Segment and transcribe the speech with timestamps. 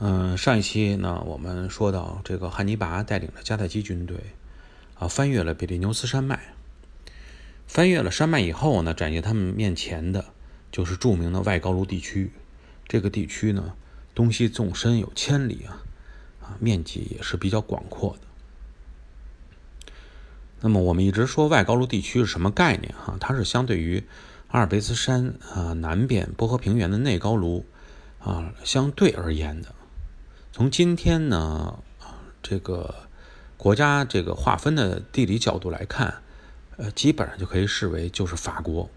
[0.00, 4.18] 嗯，上一期呢，我们说到这个汉尼拔带领着迦太基军队
[4.98, 6.52] 啊，翻越了比利牛斯山脉。
[7.66, 10.26] 翻越了山脉以后呢，展现他们面前的
[10.72, 12.32] 就是著名的外高卢地区。
[12.86, 13.74] 这个地区呢，
[14.14, 15.82] 东西纵深有千里啊，
[16.42, 19.94] 啊，面积也是比较广阔的。
[20.60, 23.16] 那么我们一直说外高卢地区是什么概念哈？
[23.20, 24.02] 它是相对于
[24.48, 27.64] 阿尔卑斯山啊南边波河平原的内高卢
[28.18, 29.74] 啊相对而言的。
[30.56, 31.80] 从今天呢，
[32.40, 33.08] 这个
[33.56, 36.22] 国家这个划分的地理角度来看，
[36.76, 38.88] 呃，基本上就可以视为就是法国。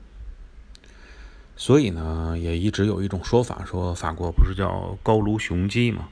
[1.55, 6.09] 所以呢，也一直有一种说法，说法国不是叫高卢雄鸡吗？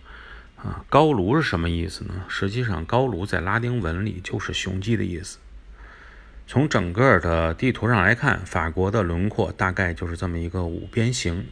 [0.58, 2.24] 啊，高卢是什么意思呢？
[2.28, 5.38] 实际上，高卢在拉丁文里就是雄鸡的意思。
[6.48, 11.46] 从整个的地图上来看，法国的轮廓大概就是这么一个五边形。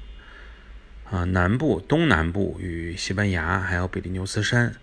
[1.14, 4.74] 啊，南部、东南部与西班牙还有比利牛斯山，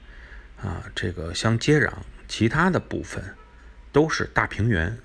[0.62, 1.92] 啊，这个相接壤，
[2.28, 3.34] 其他的部分
[3.90, 4.96] 都是大平原。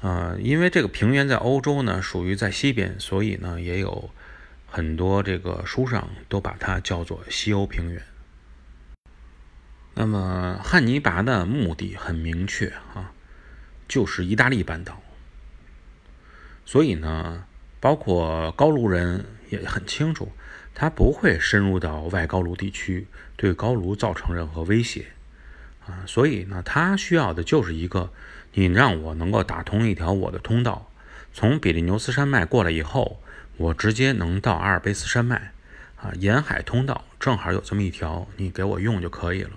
[0.00, 4.10] 啊，因为这个平原在欧洲呢属于在西边，所以呢也有
[4.66, 8.02] 很多这个书上都把它叫做西欧平原。
[9.92, 13.12] 那么汉尼拔的目的很明确啊，
[13.86, 15.02] 就是意大利半岛。
[16.64, 17.44] 所以呢。
[17.84, 20.32] 包括高卢人也很清楚，
[20.74, 25.08] 他不会深入到外高卢地区，对高卢造成任何威胁
[25.86, 26.00] 啊。
[26.06, 28.10] 所以呢，他需要的就是一个，
[28.54, 30.90] 你让我能够打通一条我的通道，
[31.34, 33.20] 从比利牛斯山脉过来以后，
[33.58, 35.52] 我直接能到阿尔卑斯山脉
[35.96, 39.50] 啊，沿海通道正好有这么一条，你给我用就可以了。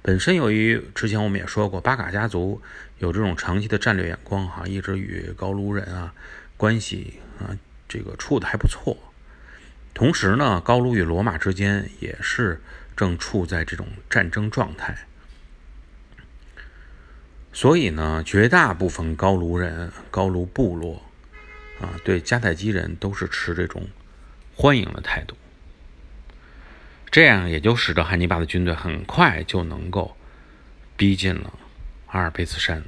[0.00, 2.62] 本身由于之前我们也说过，巴卡家族
[2.98, 6.14] 有这种长期的战略眼光哈，一直与高卢人啊。
[6.56, 7.56] 关系啊，
[7.88, 8.96] 这个处的还不错。
[9.92, 12.60] 同时呢，高卢与罗马之间也是
[12.94, 15.06] 正处在这种战争状态，
[17.52, 21.02] 所以呢，绝大部分高卢人、高卢部落
[21.80, 23.88] 啊，对迦太基人都是持这种
[24.54, 25.36] 欢迎的态度。
[27.10, 30.14] 这样也就使得汉尼拔的军队很快就能够
[30.96, 31.52] 逼近了
[32.08, 32.84] 阿尔卑斯山。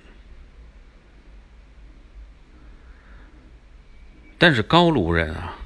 [4.38, 5.56] 但是高卢人啊，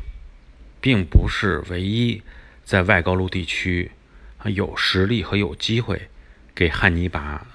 [0.80, 2.22] 并不是唯一
[2.64, 3.92] 在外高卢地区
[4.38, 6.08] 啊有实力和有机会
[6.54, 7.46] 给汉尼拔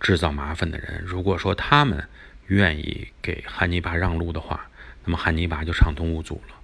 [0.00, 1.04] 制造麻烦的人。
[1.06, 2.08] 如果说他们
[2.48, 4.68] 愿意给汉尼拔让路的话，
[5.04, 6.56] 那么汉尼拔就畅通无阻了。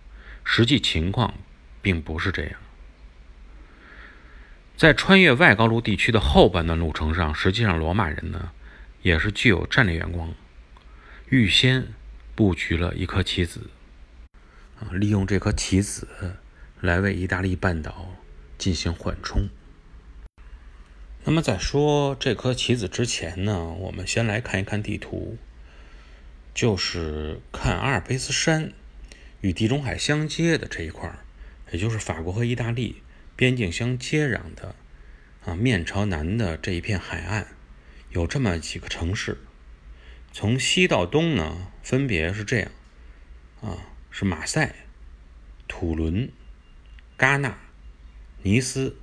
[0.45, 1.35] 实际情况
[1.81, 2.53] 并不是这样。
[4.77, 8.51] 在穿越外高卢地区的后半段路程上，实际上罗马人呢
[9.03, 10.35] 也是具有战略眼光，
[11.29, 11.87] 预先
[12.35, 13.71] 布局了一颗棋子。
[14.91, 16.09] 利用这颗棋子
[16.81, 18.17] 来为意大利半岛
[18.59, 19.49] 进行缓冲。
[21.25, 25.39] 那么在说这颗棋子之前呢，我们先来看一看地图，
[26.53, 28.73] 就是看阿尔卑斯山
[29.41, 31.17] 与地中海相接的这一块
[31.71, 33.03] 也就是法国和意大利
[33.37, 34.75] 边境相接壤的
[35.45, 37.47] 啊面朝南的这一片海岸，
[38.11, 39.39] 有这么几个城市，
[40.33, 42.71] 从西到东呢，分别是这样
[43.61, 43.92] 啊。
[44.15, 44.75] 是马赛、
[45.67, 46.31] 土伦、
[47.19, 47.59] 戛纳、
[48.43, 48.95] 尼斯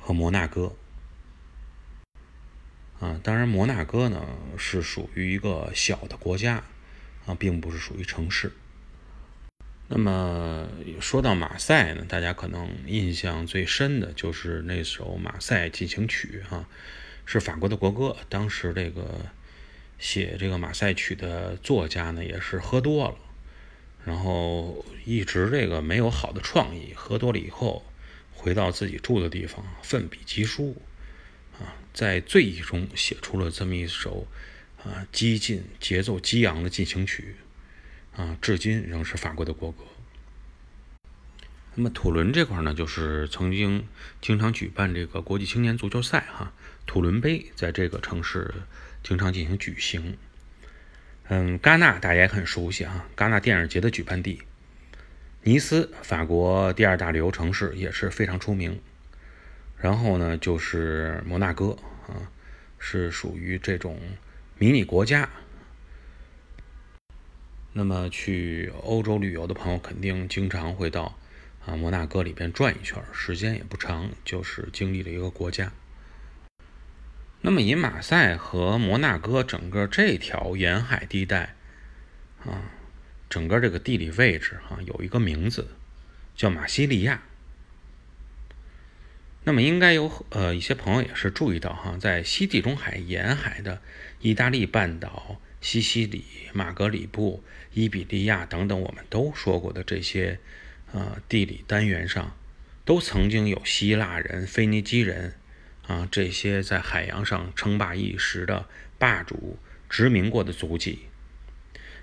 [0.00, 0.74] 和摩纳哥
[2.98, 3.20] 啊。
[3.22, 4.26] 当然，摩纳哥呢
[4.58, 6.64] 是属于一个小的国家
[7.24, 8.52] 啊，并不是属于城市。
[9.86, 10.68] 那么
[11.00, 16.68] 说到马赛呢，大家可能印象最深的就是那首《马赛进行曲》啊，
[17.24, 18.16] 是法国的国歌。
[18.28, 19.26] 当时这个
[19.98, 23.16] 写这个马赛曲的作家呢，也是喝多了。
[24.04, 27.84] 然后一直这个没有好的创意，喝多了以后
[28.32, 30.80] 回到自己住的地方，奋笔疾书，
[31.58, 34.26] 啊，在醉意中写出了这么一首
[34.82, 37.36] 啊激进、节奏激昂的进行曲，
[38.16, 39.84] 啊，至今仍是法国的国歌。
[41.74, 43.86] 那么土伦这块呢，就是曾经
[44.20, 46.52] 经常举办这个国际青年足球赛哈，
[46.86, 48.54] 土伦杯在这个城市
[49.02, 50.16] 经常进行举行。
[51.30, 54.40] 嗯，戛纳大家也很熟悉啊，戛纳电影节的举办地。
[55.42, 58.80] 尼斯，法国第二大旅游城市，也是非常出名。
[59.76, 61.76] 然后呢，就是摩纳哥
[62.06, 62.32] 啊，
[62.78, 64.00] 是属于这种
[64.56, 65.28] 迷你国家。
[67.74, 71.18] 那么去欧洲旅游的朋友，肯定经常会到
[71.66, 75.70] 啊摩纳哥里边转一圈，时间也不长，就是经历了一个国家。
[77.40, 81.54] 那么，以马赛和摩纳哥整个这条沿海地带
[82.44, 82.72] 啊，
[83.30, 85.68] 整个这个地理位置哈，有一个名字
[86.34, 87.22] 叫马西利亚。
[89.44, 93.80] 那么应该有呃一些朋友也是注意到哈，在西地中海沿海的
[94.20, 97.42] 意大利半岛、西西里、马格里布、
[97.72, 100.38] 伊比利亚等等，我们都说过的这些
[100.92, 102.36] 呃地理单元上，
[102.84, 105.34] 都曾经有希腊人、腓尼基人
[105.88, 109.58] 啊这些在海洋上称霸一时的霸主
[109.90, 111.08] 殖民过的足迹。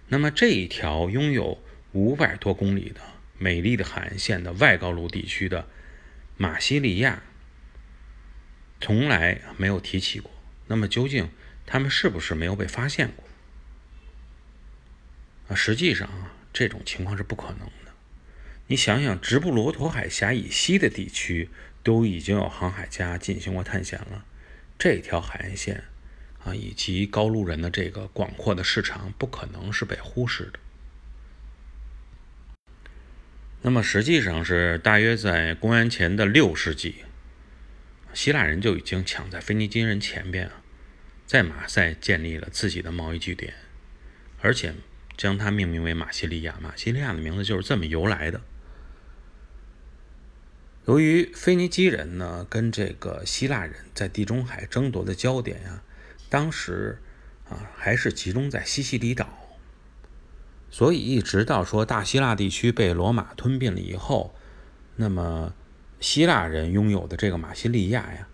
[0.10, 3.00] 那么这一条拥有五百多公里的
[3.38, 5.68] 美丽的海岸线的外高卢地区的
[6.36, 7.24] 马西利亚。
[8.82, 10.30] 从来没有提起过。
[10.68, 11.30] 那么究竟
[11.66, 13.24] 他们是不是没有被发现过？
[15.48, 17.94] 啊，实际上啊，这种情况是不可能的。
[18.68, 21.50] 你想想，直布罗陀海峡以西的地区
[21.86, 24.26] 都已经有航海家进行过探险了，
[24.76, 25.84] 这条海岸线
[26.44, 30.60] 啊，以及高卢人的这个广阔的市场，不可能是被忽视的。
[33.62, 37.04] 那么实际上是大约在公元前的六世纪。
[38.16, 40.64] 希腊人就已经抢在腓尼基人前边啊，
[41.28, 43.54] 在马赛建立了自己的贸易据点，
[44.42, 44.74] 而且
[45.16, 46.58] 将它命名为马西利亚。
[46.60, 48.42] 马西利亚的名字就是这么由来的。
[50.86, 55.82] 由于腓尼基人呢跟这个希腊人在地中海争夺的焦点呀，
[56.30, 57.00] 当时
[57.50, 59.28] 啊还是集中在西西里岛，
[60.70, 64.34] 所以一直到说大希腊地区被罗马吞并了以后，
[64.96, 65.54] 那么。
[66.02, 68.28] 希腊人拥有的这个马西利亚呀，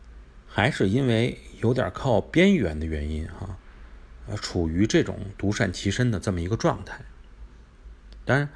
[0.48, 3.58] 还是因为有点靠边缘的原因哈，
[4.28, 7.06] 呃，处于这种独善其身的这么一个状态。
[8.26, 8.50] 当然，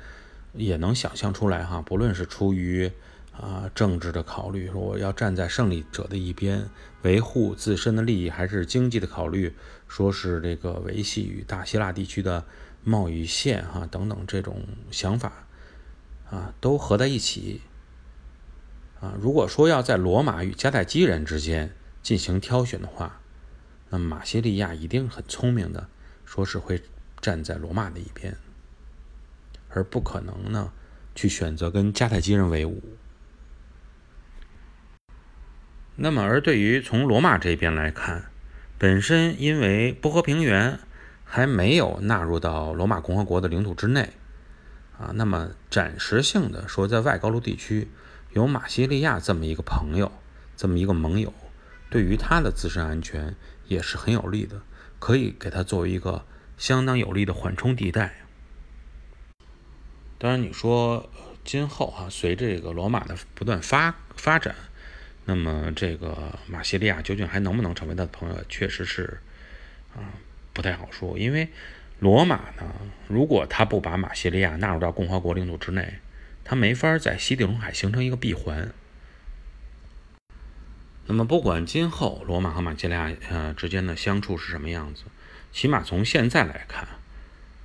[0.54, 2.92] 也能想象出来哈，不论是出于
[3.40, 6.70] 啊政治的考虑，说我要站在胜利者的一边，
[7.02, 9.54] 维护自身的利益，还是经济的考虑，
[9.88, 12.46] 说是这个维系与大希腊地区的
[12.84, 15.48] 贸易线哈等等这种想法
[16.30, 17.62] 啊，都合在一起。
[19.02, 23.20] 啊，如果说要在罗马与迦太基人之间进行挑选的话，
[23.90, 25.90] 那马西利亚一定很聪明的，
[26.24, 26.82] 说是会
[27.20, 28.38] 站在罗马的一边，
[29.70, 30.72] 而不可能呢
[31.14, 32.82] 去选择跟迦太基人为伍。
[35.96, 38.26] 那么，而对于从罗马这边来看，
[38.78, 40.80] 本身因为波河平原
[41.24, 44.10] 还没有纳入到罗马共和国的领土之内，
[45.00, 47.88] 啊，那么暂时性的说在外高卢地区。
[48.34, 50.12] 有马西利亚这么一个朋友，
[50.58, 51.34] 这么一个盟友，
[51.90, 53.34] 对于他的自身安全
[53.70, 54.62] 也是很有利的，
[55.00, 56.26] 可以给他作为一个
[56.58, 58.26] 相当有利的缓冲地带。
[60.18, 61.10] 当然，你说
[61.46, 64.54] 今后哈，随着这个罗马的不断发发展，
[65.26, 69.20] 那么这个马西利亚究竟还能不能成为他的朋友，确实是
[69.96, 70.14] 啊
[70.54, 71.18] 不太好说。
[71.18, 71.50] 因为
[72.00, 72.76] 罗马呢，
[73.08, 75.96] 如果他不把马西利亚纳入到共和国领土之内，
[76.44, 78.72] 他没法在西地中海形成一个闭环。
[81.08, 85.04] 那么，不管今后罗马和马其利亚呃之间的相处是什么样子，
[85.52, 86.88] 起码从现在来看，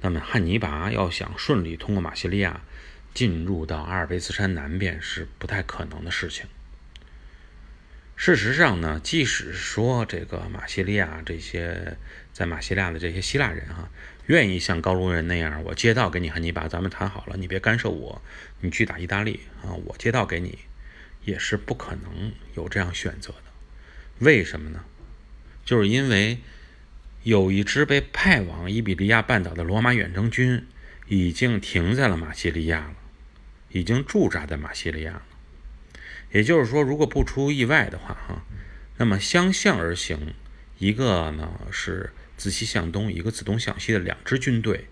[0.00, 2.62] 那么汉尼拔要想顺利通过马西利亚
[3.12, 6.46] 进入到阿尔卑斯山南边是不太可能的事情。
[8.22, 11.96] 事实上呢，即使说这个马西利亚这些
[12.34, 13.88] 在马西利亚的这些希腊人哈，
[14.26, 18.20] 愿意像高卢人那样，我借道给你汉尼拔，咱们谈好了，你别干涉我，
[18.60, 20.58] 你去打意大利啊，我借道给你，
[21.24, 23.44] 也是不可能有这样选择的。
[24.18, 24.84] 为什么呢？
[25.64, 26.40] 就是因为
[27.22, 30.66] 有一支被派往伊比利亚半岛的罗马远征军
[31.06, 32.96] 已经停在了马西利亚了，
[33.70, 35.22] 已经驻扎在马西利亚了。
[36.32, 38.42] 也就是说，如果不出意外的话，哈，
[38.98, 40.34] 那么相向而行，
[40.78, 44.86] 一个呢是自西向东，一个自东向西的两支军队，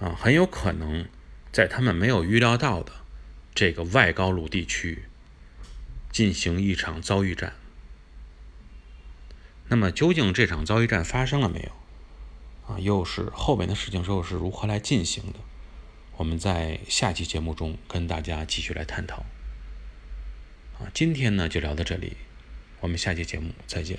[0.00, 1.06] 啊，很有可能
[1.52, 2.92] 在他们没有预料到的
[3.54, 5.04] 这个外高卢地区
[6.10, 7.54] 进行一场遭遇战。
[9.68, 12.74] 那么，究竟这场遭遇战发生了没有？
[12.74, 15.38] 啊，又是后面的事情又是如何来进行的？
[16.16, 19.24] 我们在下期节目中跟大家继续来探讨。
[20.78, 22.16] 啊，今天呢就聊到这里，
[22.80, 23.98] 我们下期节目再见。